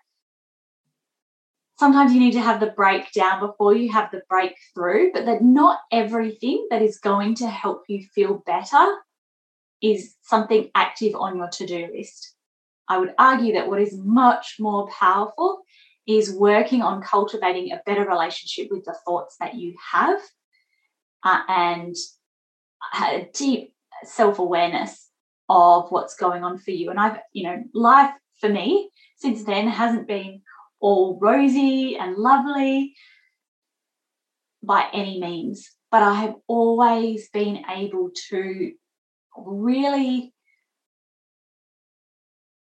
sometimes 1.79 2.13
you 2.13 2.19
need 2.19 2.33
to 2.33 2.41
have 2.41 2.59
the 2.59 2.67
breakdown 2.75 3.39
before 3.39 3.75
you 3.75 3.91
have 3.91 4.09
the 4.11 4.21
breakthrough, 4.29 5.11
but 5.13 5.25
that 5.25 5.43
not 5.43 5.79
everything 5.91 6.67
that 6.69 6.81
is 6.81 6.97
going 6.99 7.35
to 7.35 7.47
help 7.47 7.83
you 7.87 8.05
feel 8.13 8.43
better 8.45 8.85
is 9.81 10.15
something 10.23 10.69
active 10.73 11.13
on 11.15 11.37
your 11.37 11.49
to 11.49 11.65
do 11.65 11.87
list. 11.95 12.33
I 12.89 12.97
would 12.97 13.13
argue 13.19 13.53
that 13.53 13.67
what 13.67 13.81
is 13.81 13.97
much 13.97 14.55
more 14.59 14.89
powerful 14.89 15.61
is 16.07 16.33
working 16.33 16.81
on 16.81 17.01
cultivating 17.01 17.71
a 17.71 17.81
better 17.85 18.05
relationship 18.05 18.69
with 18.71 18.85
the 18.85 18.95
thoughts 19.05 19.35
that 19.39 19.55
you 19.55 19.75
have 19.91 20.19
uh, 21.23 21.41
and 21.49 21.95
a 22.99 23.27
deep 23.33 23.73
self 24.03 24.39
awareness 24.39 25.09
of 25.49 25.89
what's 25.89 26.15
going 26.15 26.43
on 26.43 26.57
for 26.57 26.71
you. 26.71 26.89
And 26.89 26.99
I've, 26.99 27.19
you 27.33 27.43
know, 27.43 27.63
life 27.73 28.11
for 28.39 28.49
me 28.49 28.89
since 29.17 29.43
then 29.43 29.67
hasn't 29.67 30.07
been 30.07 30.41
all 30.79 31.17
rosy 31.21 31.97
and 31.97 32.15
lovely 32.15 32.95
by 34.63 34.87
any 34.93 35.19
means, 35.19 35.71
but 35.91 36.03
I 36.03 36.15
have 36.15 36.35
always 36.47 37.29
been 37.29 37.63
able 37.69 38.11
to 38.29 38.73
really 39.37 40.33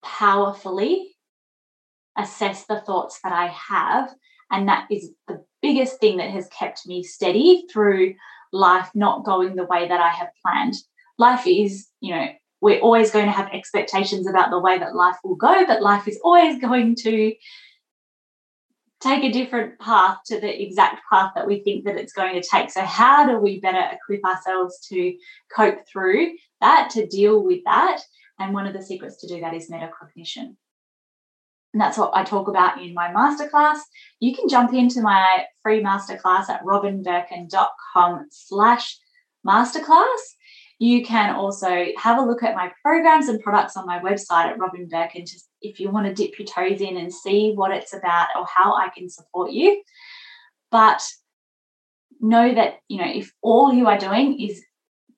powerfully 0.02 1.14
assess 2.16 2.66
the 2.66 2.80
thoughts 2.80 3.20
that 3.22 3.32
I 3.32 3.48
have. 3.48 4.10
And 4.50 4.68
that 4.68 4.86
is 4.90 5.10
the 5.28 5.44
biggest 5.62 6.00
thing 6.00 6.18
that 6.18 6.30
has 6.30 6.48
kept 6.48 6.86
me 6.86 7.02
steady 7.02 7.64
through 7.72 8.14
life 8.52 8.90
not 8.94 9.24
going 9.24 9.56
the 9.56 9.64
way 9.64 9.88
that 9.88 10.00
I 10.00 10.10
have 10.10 10.28
planned. 10.44 10.74
Life 11.18 11.46
is, 11.46 11.88
you 12.00 12.14
know, 12.14 12.28
we're 12.60 12.80
always 12.80 13.10
going 13.10 13.26
to 13.26 13.32
have 13.32 13.48
expectations 13.52 14.28
about 14.28 14.50
the 14.50 14.60
way 14.60 14.78
that 14.78 14.94
life 14.94 15.16
will 15.24 15.34
go, 15.34 15.66
but 15.66 15.82
life 15.82 16.06
is 16.06 16.20
always 16.22 16.60
going 16.60 16.94
to 16.96 17.34
take 19.02 19.24
a 19.24 19.32
different 19.32 19.78
path 19.80 20.18
to 20.26 20.40
the 20.40 20.62
exact 20.62 21.02
path 21.10 21.32
that 21.34 21.46
we 21.46 21.62
think 21.62 21.84
that 21.84 21.96
it's 21.96 22.12
going 22.12 22.40
to 22.40 22.48
take. 22.48 22.70
So, 22.70 22.82
how 22.84 23.26
do 23.26 23.38
we 23.38 23.60
better 23.60 23.84
equip 23.92 24.24
ourselves 24.24 24.78
to 24.88 25.16
cope 25.54 25.86
through 25.88 26.32
that, 26.60 26.90
to 26.90 27.06
deal 27.06 27.42
with 27.42 27.60
that? 27.64 28.00
And 28.38 28.54
one 28.54 28.66
of 28.66 28.72
the 28.72 28.82
secrets 28.82 29.20
to 29.20 29.28
do 29.28 29.40
that 29.40 29.54
is 29.54 29.70
metacognition. 29.70 30.56
And 31.72 31.80
that's 31.80 31.96
what 31.96 32.12
I 32.14 32.22
talk 32.22 32.48
about 32.48 32.82
in 32.82 32.92
my 32.94 33.08
masterclass. 33.08 33.78
You 34.20 34.34
can 34.34 34.48
jump 34.48 34.74
into 34.74 35.00
my 35.00 35.46
free 35.62 35.82
masterclass 35.82 36.48
at 36.48 36.62
robynbirkin.com 36.64 38.26
slash 38.30 38.98
masterclass. 39.46 40.20
You 40.82 41.04
can 41.04 41.36
also 41.36 41.86
have 41.96 42.18
a 42.18 42.22
look 42.22 42.42
at 42.42 42.56
my 42.56 42.72
programs 42.82 43.28
and 43.28 43.40
products 43.40 43.76
on 43.76 43.86
my 43.86 44.00
website 44.00 44.46
at 44.46 44.58
Robyn 44.58 44.88
and 44.92 45.24
just 45.24 45.48
if 45.60 45.78
you 45.78 45.92
want 45.92 46.08
to 46.08 46.12
dip 46.12 46.36
your 46.36 46.44
toes 46.44 46.80
in 46.80 46.96
and 46.96 47.14
see 47.14 47.52
what 47.54 47.70
it's 47.70 47.94
about 47.94 48.30
or 48.36 48.44
how 48.52 48.74
I 48.74 48.88
can 48.88 49.08
support 49.08 49.52
you. 49.52 49.80
But 50.72 51.00
know 52.20 52.52
that, 52.52 52.80
you 52.88 52.98
know, 52.98 53.08
if 53.08 53.32
all 53.42 53.72
you 53.72 53.86
are 53.86 53.96
doing 53.96 54.40
is 54.40 54.60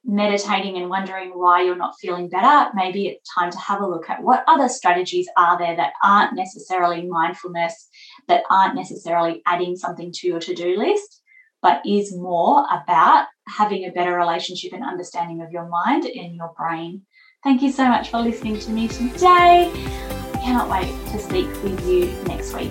meditating 0.04 0.76
and 0.76 0.90
wondering 0.90 1.30
why 1.30 1.62
you're 1.62 1.76
not 1.76 1.94
feeling 1.98 2.28
better, 2.28 2.70
maybe 2.74 3.06
it's 3.06 3.32
time 3.34 3.50
to 3.50 3.58
have 3.58 3.80
a 3.80 3.88
look 3.88 4.10
at 4.10 4.22
what 4.22 4.44
other 4.46 4.68
strategies 4.68 5.30
are 5.38 5.56
there 5.56 5.76
that 5.76 5.94
aren't 6.02 6.34
necessarily 6.34 7.06
mindfulness, 7.06 7.88
that 8.28 8.42
aren't 8.50 8.74
necessarily 8.74 9.40
adding 9.46 9.76
something 9.76 10.12
to 10.12 10.26
your 10.26 10.40
to 10.40 10.54
do 10.54 10.76
list, 10.76 11.22
but 11.64 11.80
is 11.86 12.14
more 12.14 12.66
about 12.70 13.26
having 13.48 13.86
a 13.86 13.90
better 13.90 14.14
relationship 14.14 14.74
and 14.74 14.84
understanding 14.84 15.40
of 15.40 15.50
your 15.50 15.66
mind 15.66 16.04
and 16.04 16.36
your 16.36 16.52
brain. 16.58 17.00
Thank 17.42 17.62
you 17.62 17.72
so 17.72 17.88
much 17.88 18.10
for 18.10 18.18
listening 18.18 18.58
to 18.60 18.70
me 18.70 18.86
today. 18.86 19.72
I 19.72 20.40
cannot 20.44 20.68
wait 20.68 20.92
to 21.12 21.18
speak 21.18 21.48
with 21.62 21.88
you 21.88 22.12
next 22.26 22.52
week. 22.52 22.70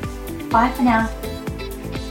Bye 0.51 0.71
for 0.71 0.83
now. 0.83 1.09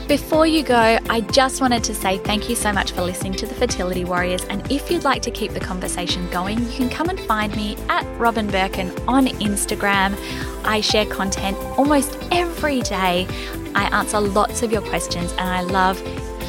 Before 0.09 0.45
you 0.45 0.61
go, 0.61 0.99
I 1.09 1.21
just 1.31 1.61
wanted 1.61 1.85
to 1.85 1.95
say 1.95 2.17
thank 2.17 2.49
you 2.49 2.55
so 2.55 2.73
much 2.73 2.91
for 2.91 3.01
listening 3.01 3.33
to 3.35 3.47
the 3.47 3.55
Fertility 3.55 4.03
Warriors. 4.03 4.43
And 4.45 4.69
if 4.69 4.91
you'd 4.91 5.05
like 5.05 5.21
to 5.21 5.31
keep 5.31 5.53
the 5.53 5.61
conversation 5.61 6.29
going, 6.31 6.59
you 6.59 6.71
can 6.73 6.89
come 6.89 7.07
and 7.07 7.17
find 7.21 7.55
me 7.55 7.77
at 7.87 8.03
Robyn 8.19 8.47
Birkin 8.51 8.91
on 9.07 9.27
Instagram. 9.27 10.19
I 10.65 10.81
share 10.81 11.05
content 11.05 11.57
almost 11.77 12.17
every 12.33 12.81
day. 12.81 13.25
I 13.73 13.85
answer 13.97 14.19
lots 14.19 14.61
of 14.61 14.73
your 14.73 14.81
questions, 14.81 15.31
and 15.31 15.49
I 15.49 15.61
love 15.61 15.97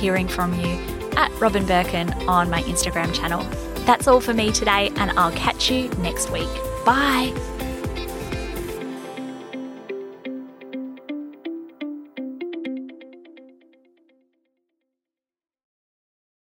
hearing 0.04 0.28
from 0.28 0.52
you 0.60 0.76
at 1.16 1.32
Robyn 1.40 1.64
Birkin 1.64 2.12
on 2.28 2.50
my 2.50 2.60
Instagram 2.64 3.14
channel. 3.14 3.42
That's 3.86 4.06
all 4.06 4.20
for 4.20 4.34
me 4.34 4.52
today, 4.52 4.92
and 4.96 5.18
I'll 5.18 5.32
catch 5.32 5.70
you 5.70 5.88
next 6.00 6.30
week. 6.30 6.50
Bye. 6.84 7.53